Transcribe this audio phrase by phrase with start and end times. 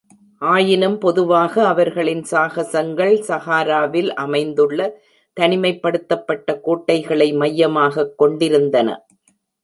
[0.41, 4.79] ஆயினும் பொதுவாக அவர்களின் சாகசங்கள் சஹாராவில் அமைந்துள்ள
[5.37, 8.89] தனிமைப்படுத்தப்பட்ட கோட்டைகளை மையமாகக் கொண்டிருந்தன.